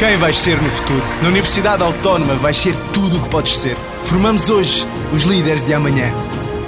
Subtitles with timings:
[0.00, 1.02] Quem vais ser no futuro?
[1.20, 3.76] Na Universidade Autónoma vais ser tudo o que podes ser.
[4.04, 6.10] Formamos hoje os líderes de amanhã.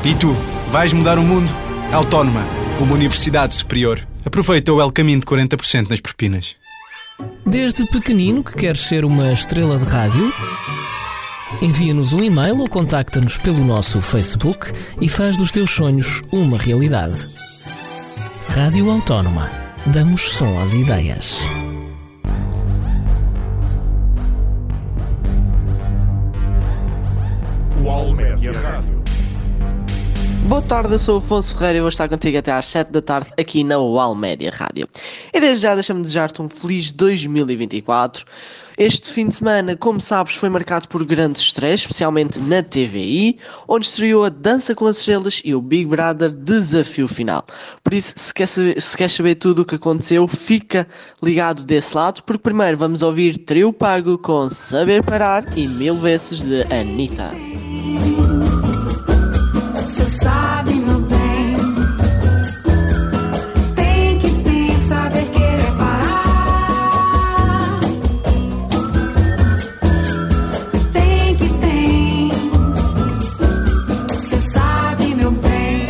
[0.04, 0.36] E tu,
[0.70, 1.50] vais mudar o mundo?
[1.90, 2.44] Autónoma,
[2.78, 4.06] uma universidade superior.
[4.22, 6.56] Aproveita o El Caminho de 40% nas propinas.
[7.46, 10.30] Desde pequenino que queres ser uma estrela de rádio?
[11.62, 14.70] Envia-nos um e-mail ou contacta-nos pelo nosso Facebook
[15.00, 17.16] e faz dos teus sonhos uma realidade.
[18.50, 19.50] Rádio Autónoma.
[19.86, 21.40] Damos som às ideias.
[27.82, 29.01] UAL Média Rádio.
[30.52, 33.00] Boa tarde, eu sou o Afonso Ferreira e vou estar contigo até às 7 da
[33.00, 34.86] tarde aqui na UAL Média Rádio.
[35.32, 38.26] E desde já deixa-me desejar-te um feliz 2024.
[38.76, 43.86] Este fim de semana, como sabes, foi marcado por grande estresse, especialmente na TVI, onde
[43.86, 47.46] estreou a Dança com as Estrelas e o Big Brother Desafio Final.
[47.82, 50.86] Por isso, se queres saber, se queres saber tudo o que aconteceu, fica
[51.22, 56.42] ligado desse lado, porque primeiro vamos ouvir Trio Pago com Saber Parar e Mil Vezes
[56.42, 57.32] de Anitta.
[59.92, 61.54] Você sabe, meu bem.
[63.76, 67.78] Tem que ter, saber querer parar.
[70.94, 72.32] Tem que tem.
[74.14, 75.86] Você sabe, meu bem.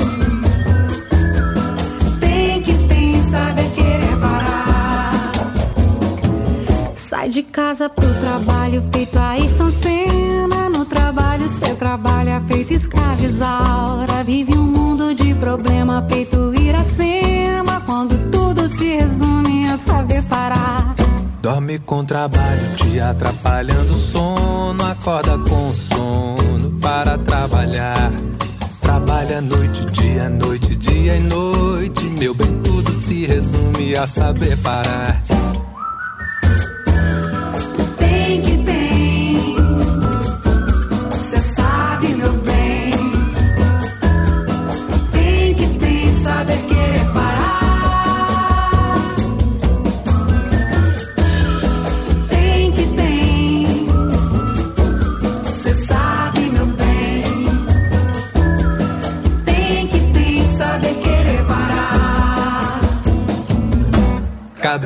[2.19, 5.31] Tem que tem, saber querer parar.
[6.97, 9.63] Sai de casa pro trabalho, feito Ayrton Senna.
[9.63, 9.72] No
[11.95, 14.25] é feito escravizaura.
[14.25, 17.83] Vive um mundo de problema, feito Iracema.
[17.85, 20.95] Quando tudo se resume a saber parar.
[21.43, 24.83] Dorme com trabalho, te atrapalhando o sono.
[24.85, 28.11] Acorda com sono para trabalhar.
[28.81, 32.05] Trabalha noite, dia, noite, dia e noite.
[32.19, 35.23] Meu bem, tudo se resume a saber parar.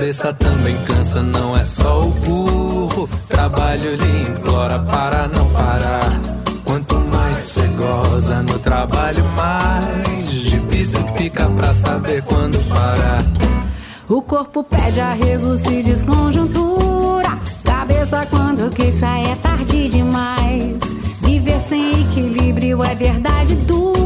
[0.07, 3.09] Cabeça também cansa, não é só o burro.
[3.27, 6.21] Trabalho lhe implora para não parar.
[6.65, 13.25] Quanto mais cê goza no trabalho, mais difícil fica pra saber quando parar.
[14.09, 17.37] O corpo pede arrego, se desconjuntura.
[17.65, 20.79] Cabeça quando queixa é tarde demais.
[21.21, 24.06] Viver sem equilíbrio é verdade dura.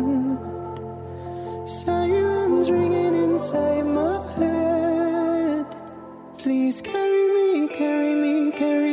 [1.71, 5.65] Silence ringing inside my head.
[6.37, 8.90] Please carry me, carry me, carry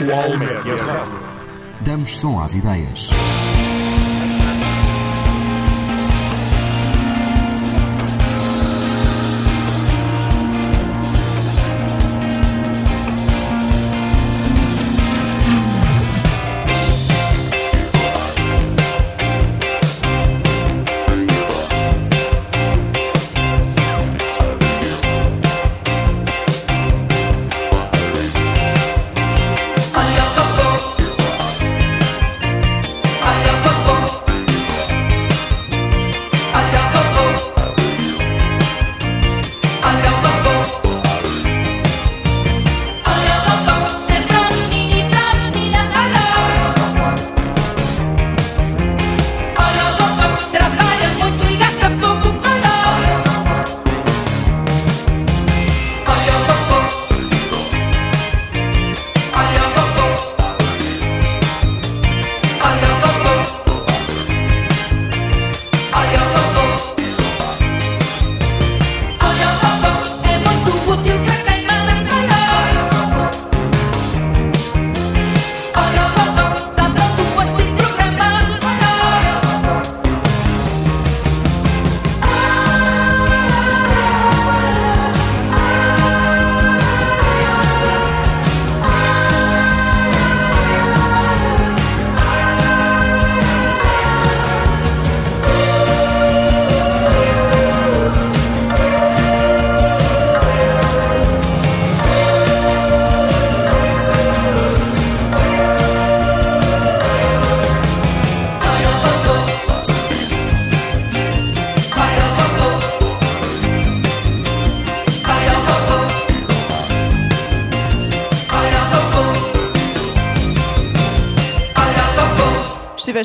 [0.00, 0.76] O Almeria.
[0.76, 1.18] Rádio.
[1.80, 3.10] Damos som às ideias.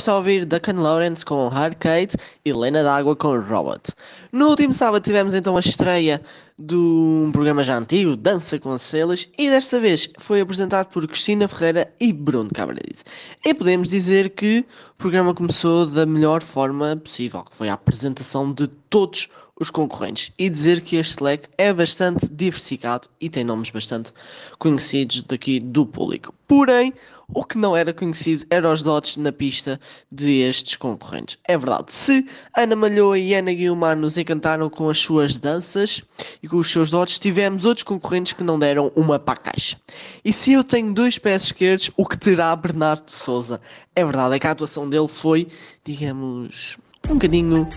[0.03, 3.93] Foste a ouvir Duncan Lawrence com Hardcade e Lena D'Água com Robot.
[4.33, 6.21] No último sábado tivemos então a estreia
[6.59, 11.47] de um programa já antigo, Dança com Celas, e desta vez foi apresentado por Cristina
[11.47, 13.05] Ferreira e Bruno Cabrales.
[13.45, 18.51] E podemos dizer que o programa começou da melhor forma possível, que foi a apresentação
[18.51, 23.69] de todos os concorrentes e dizer que este leque é bastante diversificado e tem nomes
[23.69, 24.11] bastante
[24.59, 26.33] conhecidos daqui do público.
[26.47, 26.93] Porém,
[27.31, 29.79] o que não era conhecido eram os dotes na pista
[30.11, 31.37] de estes concorrentes.
[31.47, 32.25] É verdade, se
[32.55, 36.01] Ana Malhoa e Ana Guilmar nos encantaram com as suas danças
[36.41, 39.77] e com os seus dotes, tivemos outros concorrentes que não deram uma para a caixa.
[40.23, 43.61] E se eu tenho dois pés esquerdos, o que terá Bernardo Souza?
[43.95, 45.47] É verdade, é que a atuação dele foi,
[45.83, 46.77] digamos,
[47.09, 47.67] um bocadinho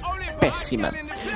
[0.40, 0.92] péssima.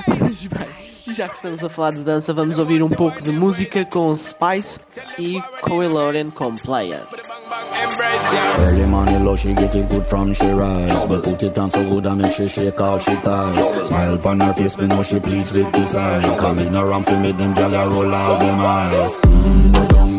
[0.06, 3.84] Mas bem, já que estamos a falar de dança, vamos ouvir um pouco de música
[3.84, 4.78] com Spice
[5.18, 7.04] e Coy Lauren com Player.
[8.58, 11.04] Early morning low, she get it good from she rise.
[11.06, 13.86] But put it on so good I make she shake all she ties.
[13.88, 17.36] Smile upon her face, me know she pleased with this eyes Coming around to make
[17.36, 19.20] them gyal roll out them eyes.
[19.20, 20.09] Mm,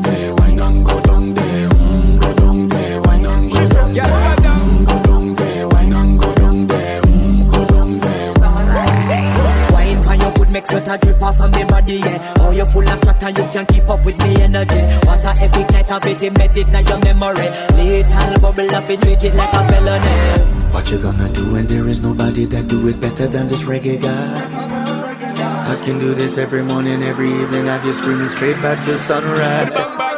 [10.62, 12.34] make sweat a drip off of me body, yeah.
[12.39, 14.82] Oh, you full of chat and you can keep up with me energy.
[15.06, 17.50] What a epic night of it, embedded in your memory.
[17.75, 20.74] Little bubble up, it treat it like a felony.
[20.74, 24.01] What you gonna do when there is nobody that do it better than this reggae
[24.01, 24.82] guy?
[25.72, 30.11] I can do this every morning, every evening, have you screaming straight back to sunrise.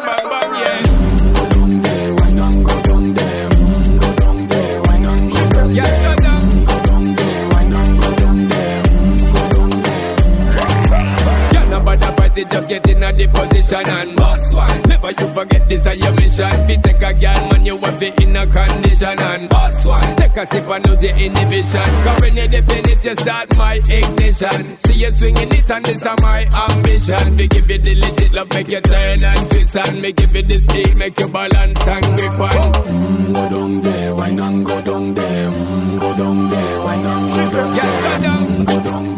[12.68, 14.82] Just get in a the position and boss one.
[14.88, 16.50] Never you forget this is your mission.
[16.68, 20.16] Fi take a girl, man, you want be in a condition and boss one.
[20.16, 21.90] Take a sip and lose the inhibition.
[22.04, 24.78] Cause when you dip in it, you start my ignition.
[24.86, 27.38] See you swinging it and this is my ambition.
[27.38, 30.44] Fi give you the legit love, make you turn and twist and make give you
[30.44, 32.72] the speed, make you balance and grip on.
[32.84, 35.52] Mm, Go down there, wine and go down there.
[35.52, 38.30] Mm, Go down there, wine and go down there.
[38.30, 39.13] Mm, Go down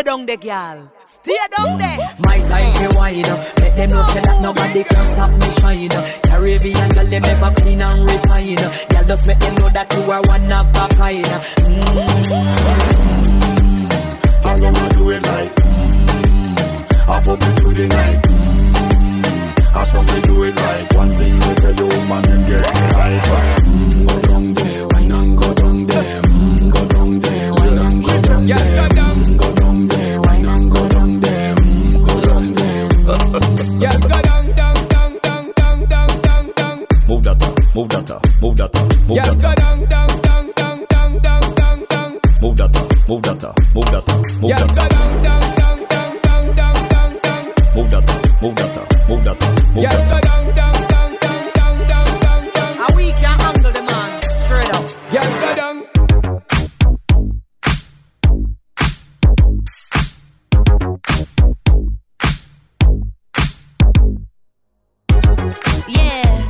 [0.00, 0.90] Stay down there, girl.
[1.04, 1.98] Stay down there.
[2.20, 3.58] My time to wine up.
[3.60, 5.90] Let them know say that nobody can stop me shine.
[6.24, 8.56] Caribbean girl, them ever clean and refine.
[8.56, 11.28] Girl, just make them know that you are one of a kind.
[14.40, 16.56] Girl, I'ma do it like mm,
[17.06, 21.34] I put me through the night mm, I saw me do it like One thing
[21.34, 24.79] we tell you woman and get me hyper mm, Go down there,
[37.80, 40.86] move that up, move that up, move Yeah, that go up down, down, down, down,
[40.86, 42.20] down, down, down, down.
[42.42, 45.22] Move that up, move that up, move that up, move Yeah, that go up down,
[45.22, 47.44] down, down, down, down, down, down, down.
[47.74, 50.44] Move that up, move that up, move that up, move Yeah, that go up down,
[50.52, 52.72] down, down, down, down, down, down, down.
[52.76, 54.10] How we can handle the man
[54.44, 54.84] straight up.
[55.10, 55.76] Yeah, go down.
[65.88, 66.49] Yeah,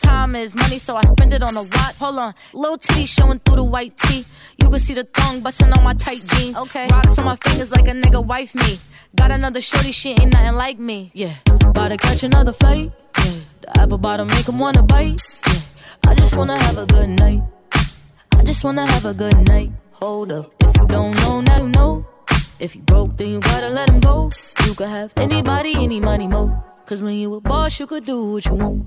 [0.00, 1.96] Time is money, so I spend it on a watch.
[1.98, 4.24] Hold on, little T showing through the white tee.
[4.58, 6.56] You can see the thong busting on my tight jeans.
[6.56, 8.78] Okay, rocks on my fingers like a nigga wife me.
[9.14, 11.10] Got another shorty, she ain't nothing like me.
[11.14, 11.32] Yeah,
[11.62, 12.92] about to catch another fight.
[13.18, 13.32] Yeah,
[13.62, 15.20] the apple bottom make 'em wanna bite.
[15.46, 15.60] Yeah,
[16.10, 17.42] I just wanna have a good night.
[18.38, 19.70] I just wanna have a good night.
[19.92, 22.06] Hold up, if you don't know, now you know.
[22.58, 24.30] If you broke, then you gotta let him go.
[24.66, 26.62] You could have anybody, any money, mo.
[26.86, 28.86] Cause when you a boss, you could do what you want.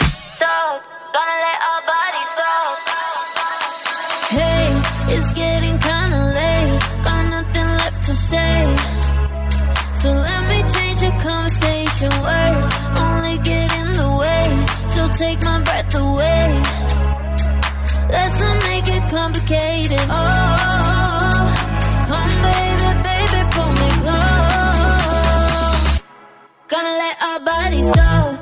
[0.41, 0.81] talk,
[1.13, 2.77] gonna let our bodies talk.
[4.37, 4.65] Hey,
[5.13, 8.57] it's getting kinda late, got nothing left to say.
[10.01, 12.11] So let me change the conversation.
[12.25, 12.69] Words
[13.05, 14.45] only get in the way,
[14.93, 16.47] so take my breath away.
[18.15, 20.05] Let's not make it complicated.
[20.09, 21.41] Oh,
[22.09, 25.87] come baby, baby, pull me close.
[26.73, 28.40] Gonna let our bodies talk.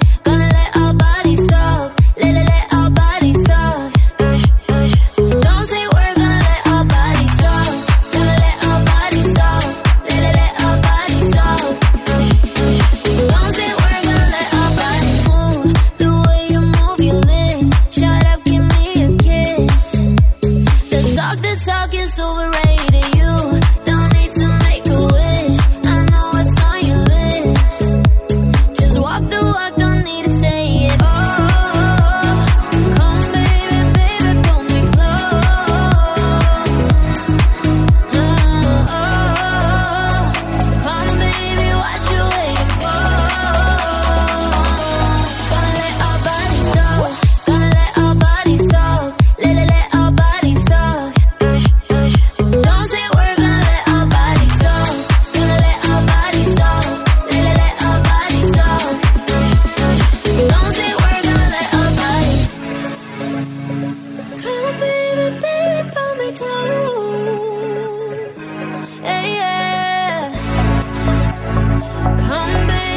[72.02, 72.89] Come back.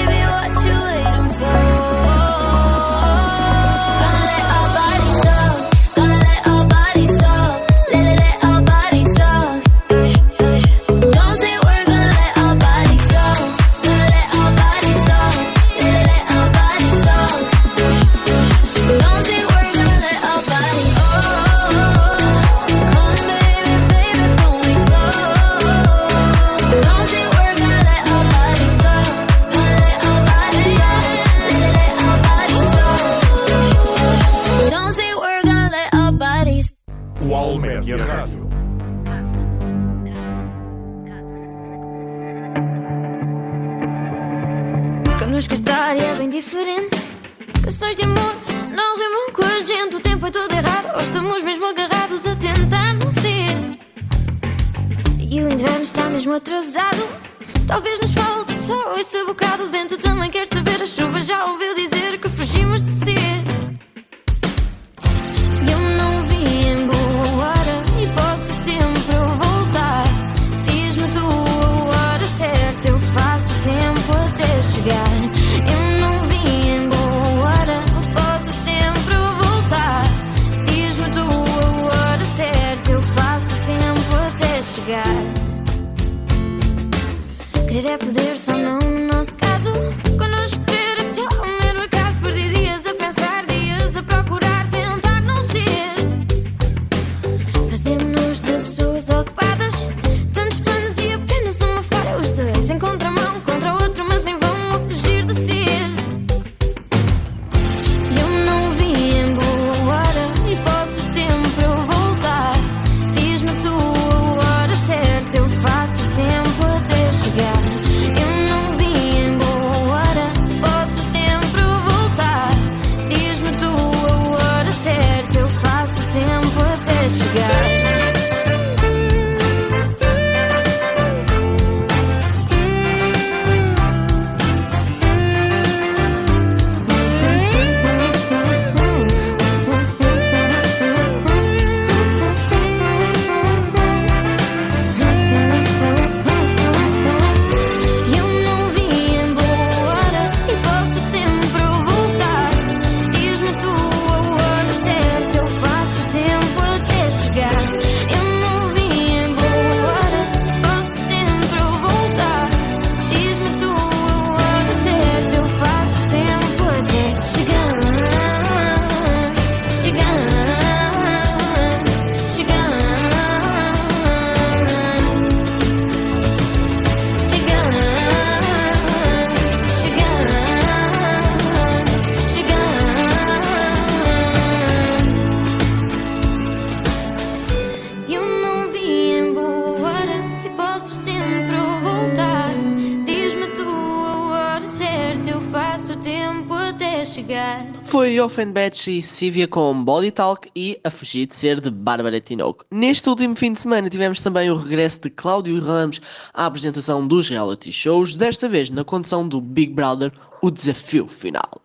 [198.33, 202.64] Offenbach e Sivia com Body Talk e A Fugir de Ser de Bárbara Tinoco.
[202.71, 206.01] Neste último fim de semana tivemos também o regresso de Cláudio Ramos
[206.33, 211.61] à apresentação dos reality shows, desta vez na condição do Big Brother, o desafio final.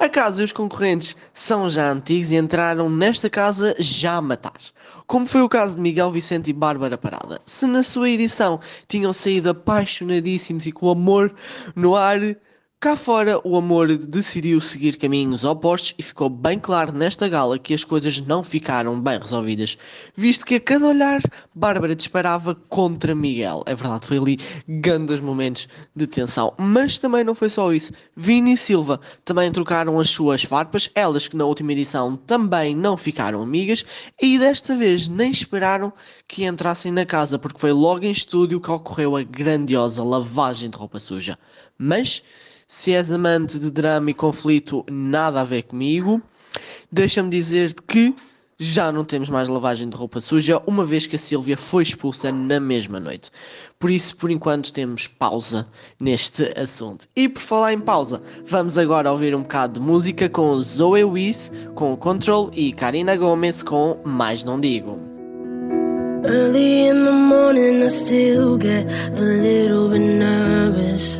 [0.00, 4.58] A casa e os concorrentes são já antigos e entraram nesta casa já a matar.
[5.06, 7.40] Como foi o caso de Miguel Vicente e Bárbara Parada.
[7.46, 11.32] Se na sua edição tinham saído apaixonadíssimos e com amor
[11.76, 12.18] no ar,
[12.82, 17.74] Cá fora, o amor decidiu seguir caminhos opostos e ficou bem claro nesta gala que
[17.74, 19.76] as coisas não ficaram bem resolvidas,
[20.14, 21.20] visto que a cada olhar,
[21.54, 23.62] Bárbara disparava contra Miguel.
[23.66, 26.54] É verdade, foi ali grandes momentos de tensão.
[26.56, 27.92] Mas também não foi só isso.
[28.16, 32.96] Vini e Silva também trocaram as suas farpas, elas que na última edição também não
[32.96, 33.84] ficaram amigas
[34.18, 35.92] e desta vez nem esperaram
[36.26, 40.78] que entrassem na casa, porque foi logo em estúdio que ocorreu a grandiosa lavagem de
[40.78, 41.38] roupa suja.
[41.78, 42.22] Mas
[42.70, 46.22] se és amante de drama e conflito, nada a ver comigo.
[46.90, 48.14] Deixa-me dizer que
[48.56, 52.30] já não temos mais lavagem de roupa suja, uma vez que a Silvia foi expulsa
[52.30, 53.32] na mesma noite.
[53.76, 55.66] Por isso, por enquanto, temos pausa
[55.98, 57.08] neste assunto.
[57.16, 61.50] E por falar em pausa, vamos agora ouvir um bocado de música com Zoe Wiss,
[61.74, 64.96] com Control e Karina Gomes com Mais Não Digo.
[66.24, 71.19] Early in the morning, I still get a little bit nervous.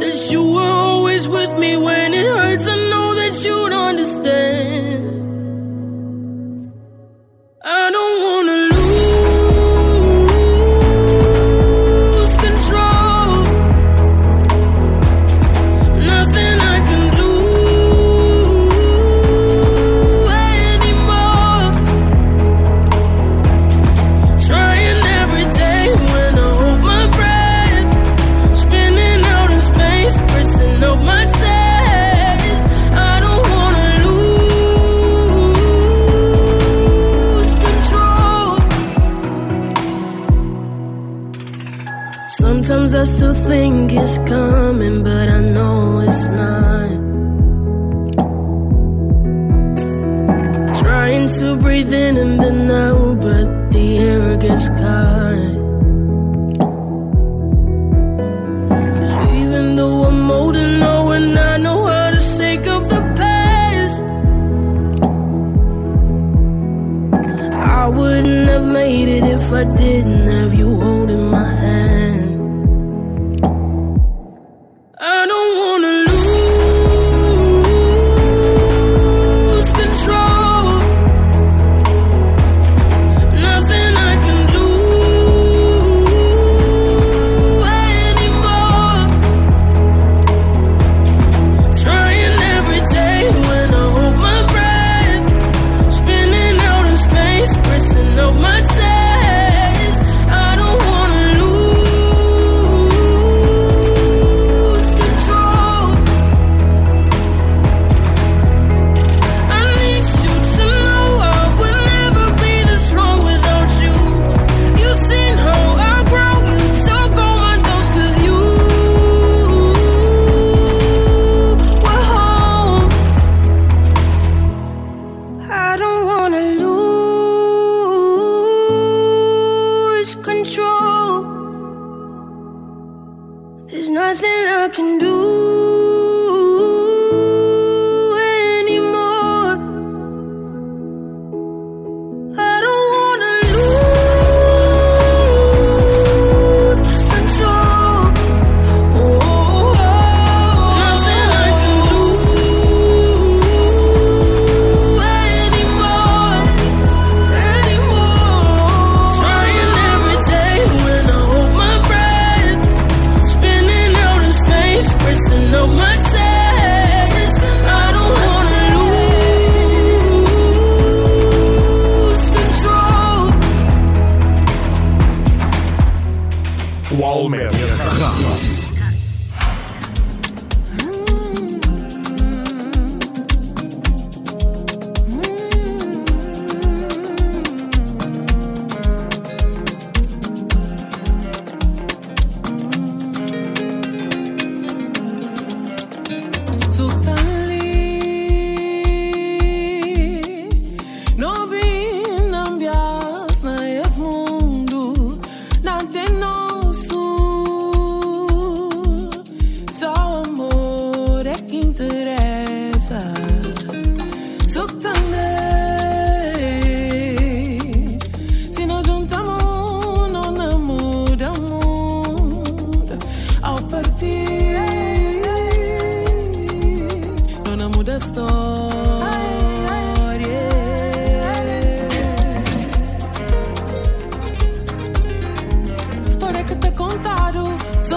[0.00, 5.04] That you were always with me when it hurts, I know that you'd understand.
[7.64, 8.65] I don't wanna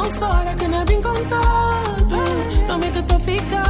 [0.10, 2.68] história que não é bem contado.
[2.68, 3.69] Nome que te fica, são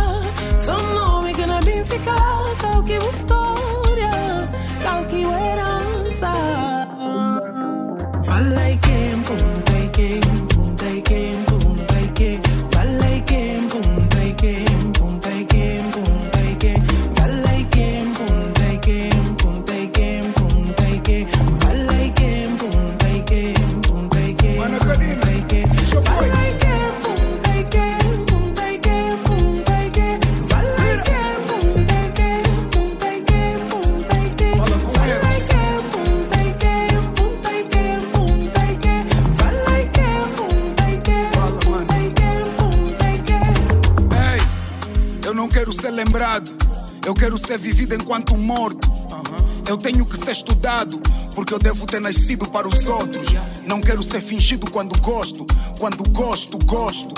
[51.50, 53.28] porque eu devo ter nascido para os outros.
[53.66, 55.48] Não quero ser fingido quando gosto,
[55.80, 57.16] quando gosto, gosto.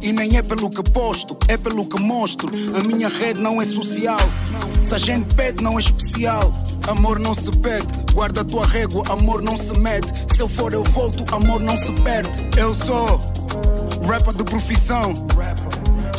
[0.00, 2.48] E nem é pelo que posto, é pelo que mostro.
[2.74, 4.18] A minha rede não é social.
[4.82, 6.50] Se a gente pede, não é especial.
[6.88, 10.08] Amor não se pede, guarda a tua régua, amor não se mede.
[10.34, 12.30] Se eu for, eu volto, amor não se perde.
[12.56, 13.20] Eu sou
[14.06, 15.26] rapper de profissão,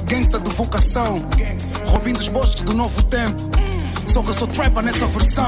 [0.06, 1.28] gangsta de vocação,
[1.88, 3.41] Robin dos bosques do novo tempo.
[4.08, 5.48] Só que eu sou trapper nessa versão.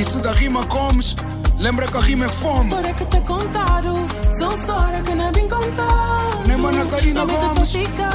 [0.00, 1.14] E se da rima comes,
[1.58, 2.64] lembra que a rima é fome.
[2.64, 6.42] História que te contaram, são história que não é bem contar.
[6.46, 7.70] Nem Mana Karina nome Gomes.
[7.70, 8.10] que te fica,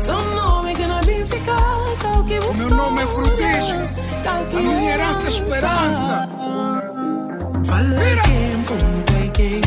[0.00, 1.96] são nome que não é bem ficar.
[2.02, 3.88] Tal que O meu nome é prodígio.
[4.26, 6.28] A minha herança é esperança.
[7.64, 9.62] Fala quem, e quem,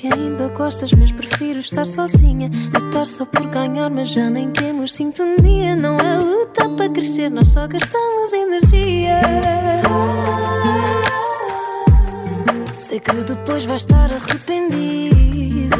[0.00, 2.50] que ainda gostas, mas prefiro estar sozinha.
[2.72, 5.76] Lutar só por ganhar, mas já nem temos sintonia.
[5.76, 9.20] Não é luta para crescer, nós só gastamos energia.
[12.72, 15.76] Sei que depois vais estar arrependido.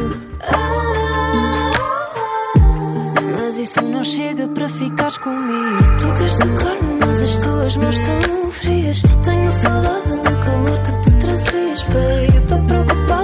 [3.38, 5.78] Mas isso não chega para ficares comigo.
[5.98, 9.02] Tu queres tocar-me, mãos tão frias.
[9.24, 12.36] Tenho saudade do calor que tu trazias, babe.
[12.36, 13.19] Estou preocupada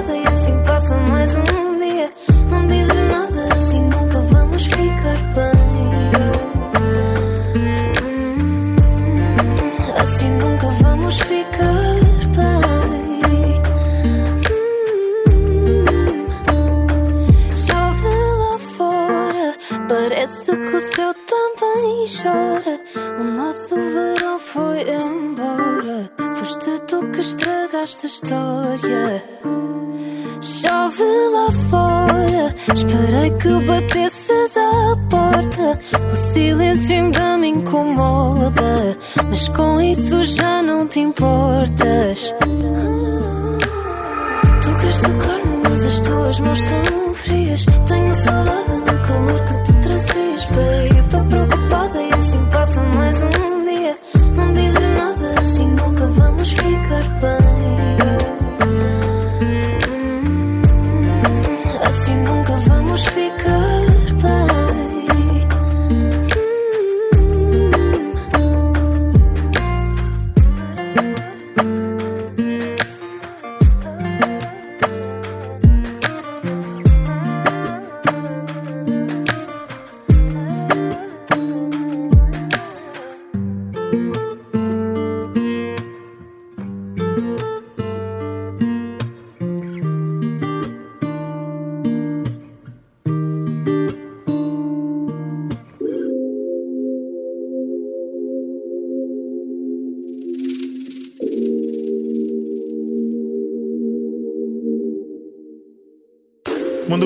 [1.27, 1.42] mais um
[1.81, 2.08] dia.
[2.50, 5.56] Não dizes nada, assim nunca vamos ficar bem.
[9.98, 11.94] Assim nunca vamos ficar
[12.37, 13.20] bem.
[17.56, 18.08] Chove
[18.38, 19.54] lá fora,
[19.88, 22.81] parece que o céu também chora.
[23.18, 26.08] O nosso verão foi embora.
[26.37, 29.56] Foste tu que estragaste a história.
[32.75, 33.87] Je peux la courbe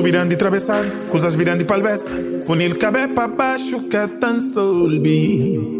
[0.00, 2.10] Mundo virando e atravessar, coisas virando e palveça.
[2.46, 5.78] Funil cabe para baixo, que tan solbi.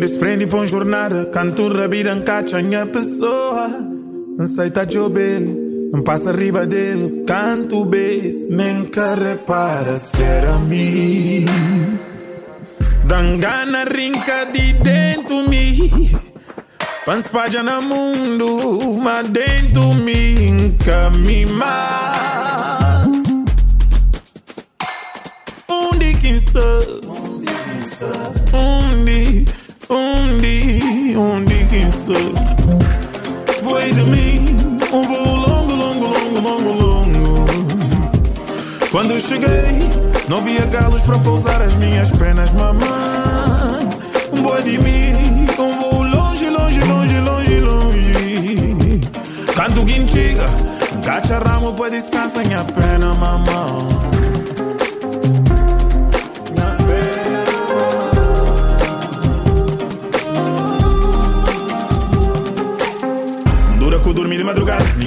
[0.00, 3.68] Desprende pra jornada, canto rabira, encacha a pessoa.
[4.38, 5.42] Aceita jobel,
[5.92, 11.44] não passa arriba dele, canto bes, nem que repara ser a mim.
[13.06, 15.42] Dangana rinca de dentro
[17.06, 17.12] me.
[17.12, 23.22] Panspaggia na mundo, ma dentro mi incami mais.
[25.68, 26.60] Onde que está?
[28.52, 29.44] Onde,
[29.88, 32.20] onde, onde que está?
[33.62, 37.46] Foi de mim, um voo longo, longo, longo, longo, longo.
[38.90, 39.88] Quando cheguei,
[40.28, 43.88] não via galos para pousar as minhas penas, mamãe.
[44.32, 46.01] Um boi de mim, um voo
[46.80, 49.00] longe, longe, longe, longe.
[49.54, 50.46] Canto guintiga,
[51.04, 54.11] gacha ramo pra descansar minha perna, mamão.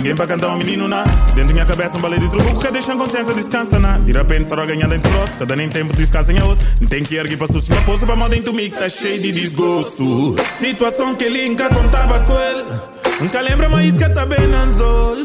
[0.06, 1.04] Ninguém para cantar um menino na.
[1.34, 3.98] Dentro minha cabeça um balé de truco que deixa a consciência descansa na.
[3.98, 6.62] De repente só ganhar dentro do rosto, cada nem tempo descansa em osso.
[6.80, 9.32] Não tem que erguer para sustentar poça para moda em tu que tá cheio de
[9.32, 10.36] desgosto.
[10.60, 12.66] Situação que ele nunca contava com ele.
[13.20, 15.16] Nunca lembra mais que tá bem na zol.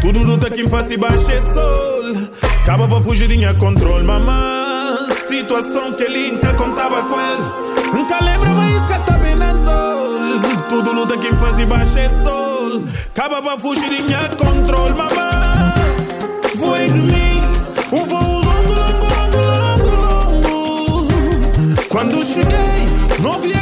[0.00, 2.40] Tudo luta que faz e baixa é sol.
[2.62, 5.14] Acaba para fugir de minha controle, mamãe.
[5.28, 7.92] Situação que ele nunca contava com ele.
[7.92, 10.40] Nunca lembra mais que tá bem na zol.
[10.68, 12.49] Tudo luta que faz e baixa é sol.
[12.76, 15.74] Acaba para fugir de minha controle, mamãe.
[16.56, 17.42] Foi de mim
[17.92, 19.06] um voo longo, longo,
[19.36, 21.08] longo, longo, longo.
[21.88, 23.59] Quando cheguei, não via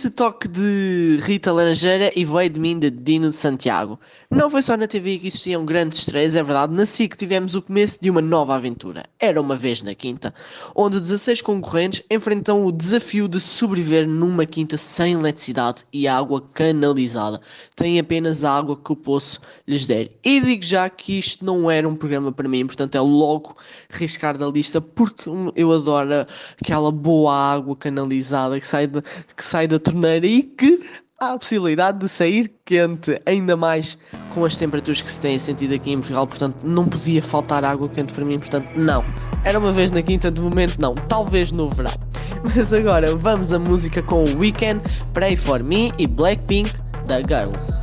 [0.00, 4.00] Ouviste toque de Rita Laranjeira e Voei de mim de Dino de Santiago.
[4.30, 7.60] Não foi só na TV que existiam grandes estreias, é verdade, na SIC tivemos o
[7.60, 9.04] começo de uma nova aventura.
[9.18, 10.32] Era uma vez na quinta,
[10.74, 17.38] onde 16 concorrentes enfrentam o desafio de sobreviver numa quinta sem eletricidade e água canalizada.
[17.76, 19.38] Têm apenas a água que o poço
[19.68, 20.08] lhes der.
[20.24, 23.54] E digo já que isto não era um programa para mim, portanto é logo
[23.90, 26.26] riscar da lista, porque eu adoro
[26.58, 30.80] aquela boa água canalizada que sai, de, que sai da torneira e que
[31.20, 33.98] há a possibilidade de sair quente, ainda mais
[34.32, 37.88] com as temperaturas que se têm sentido aqui em Portugal, portanto não podia faltar água
[37.88, 39.04] quente para mim, portanto não.
[39.44, 41.92] Era uma vez na quinta, de momento não, talvez no verão.
[42.54, 44.80] Mas agora vamos a música com o Weekend,
[45.12, 46.72] Pray For Me e Blackpink
[47.06, 47.82] da Girls.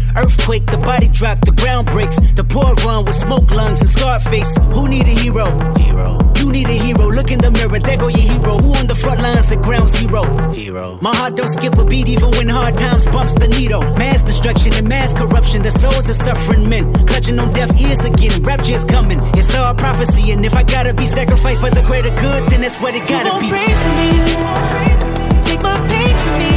[0.17, 2.17] Earthquake, the body drop, the ground breaks.
[2.33, 4.55] The poor run with smoke lungs and scarred face.
[4.73, 5.45] Who need a hero?
[5.77, 6.19] Hero.
[6.37, 7.09] You need a hero.
[7.11, 8.57] Look in the mirror, there go your hero.
[8.57, 10.23] Who on the front lines at ground zero?
[10.51, 10.97] Hero.
[11.01, 13.81] My heart don't skip a beat even when hard times bumps the needle.
[13.95, 15.61] Mass destruction and mass corruption.
[15.61, 18.41] The souls of suffering men clutching on deaf ears again.
[18.43, 19.19] Rapture is coming.
[19.35, 22.77] It's all prophecy, and if I gotta be sacrificed for the greater good, then that's
[22.81, 23.49] what it gotta gon' be.
[23.49, 24.09] pray for me?
[25.43, 26.50] Take my pain for me.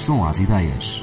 [0.00, 1.02] são as ideias.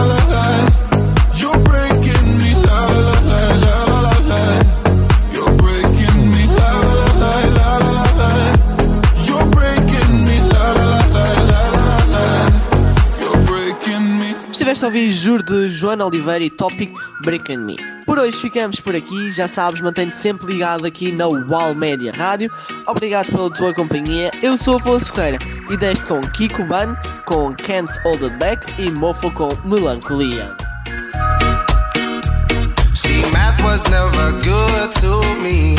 [14.71, 16.93] Estiveste a ouvir Juro de Joana Oliveira e Topic
[17.25, 17.75] Breaking Me.
[18.05, 22.49] Por hoje ficamos por aqui, já sabes, mantém-te sempre ligado aqui na Wall Média Rádio.
[22.87, 24.31] Obrigado pela tua companhia.
[24.41, 26.95] Eu sou Afonso Ferreira e deste com Kiko Ban,
[27.25, 30.55] com Can't Hold It Back e Mofo com Melancolia.
[32.95, 35.75] See, math was never good to me.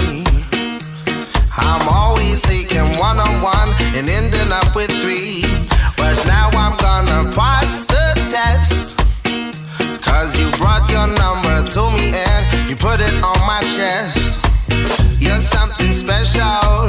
[1.56, 5.40] I'm always taking one on one and ending up with three.
[5.96, 8.01] But now I'm gonna pass the
[10.00, 14.44] Cause you brought your number to me and you put it on my chest.
[15.18, 16.88] You're something special,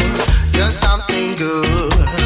[0.53, 2.22] you're something good.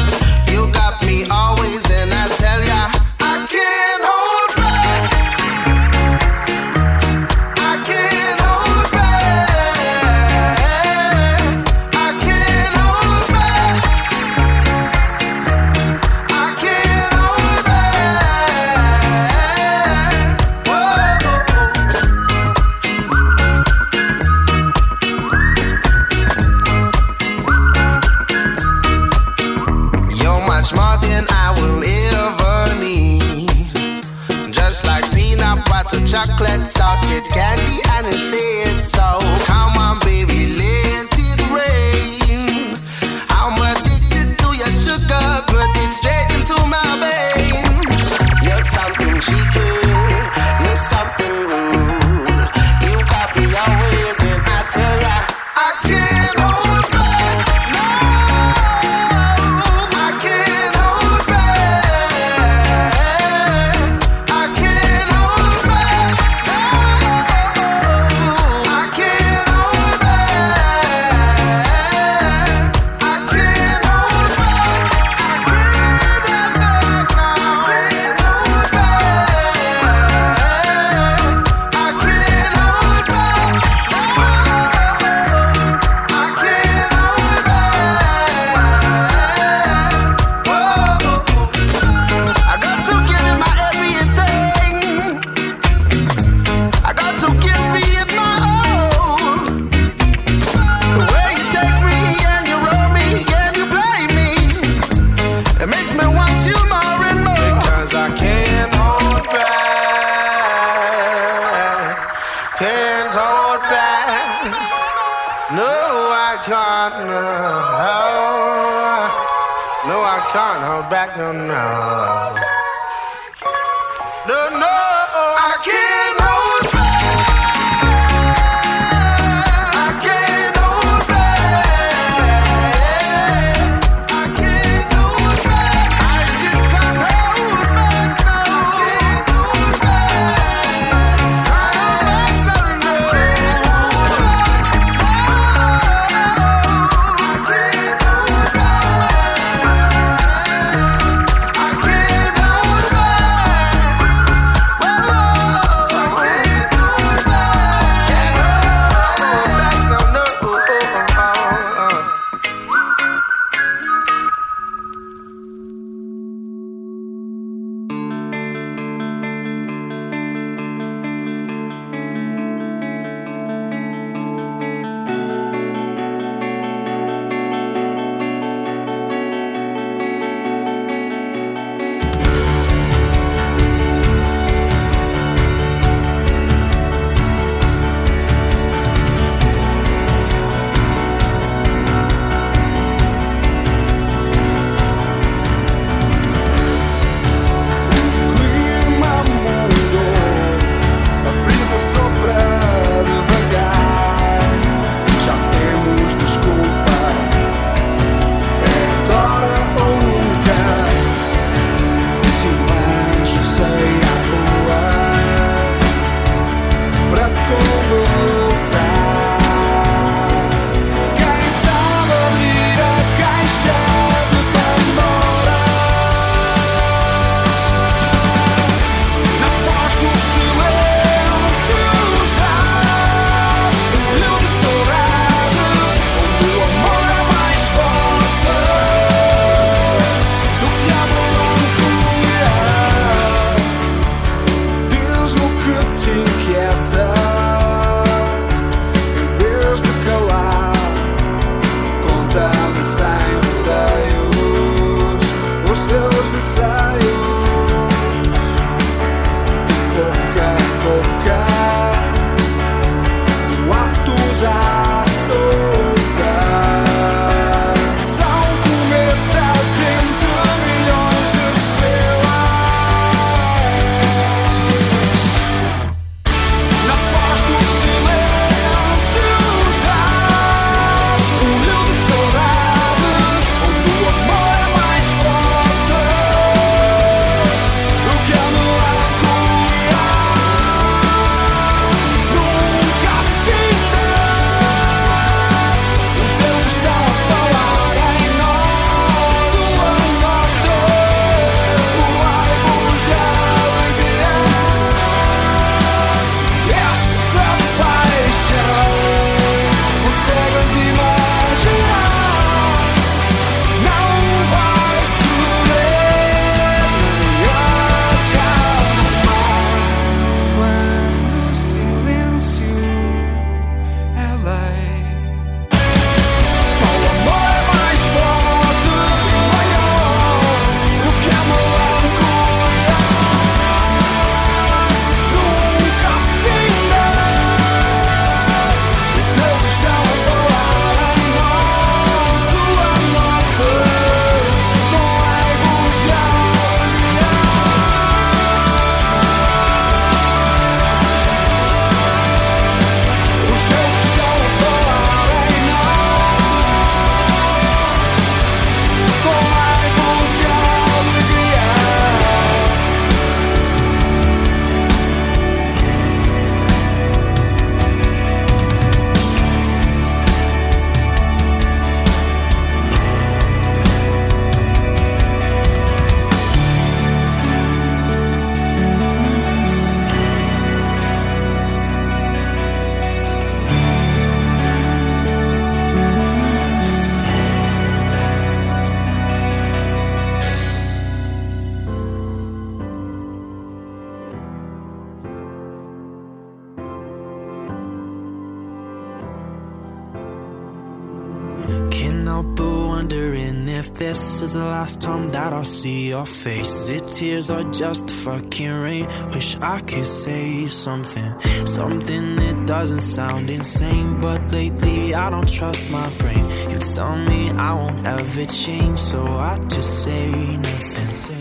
[405.82, 406.88] See your face.
[406.88, 409.06] It tears or just fucking rain?
[409.30, 411.30] Wish I could say something,
[411.66, 414.20] something that doesn't sound insane.
[414.20, 416.44] But lately I don't trust my brain.
[416.70, 421.37] You tell me I won't ever change, so I just say nothing.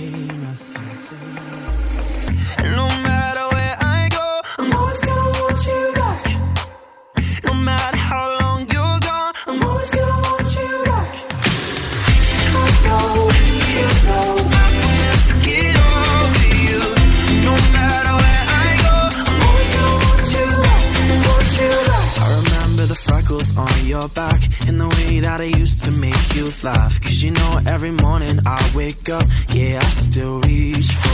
[28.77, 29.23] Wake up,
[29.55, 31.06] yeah, I still reach for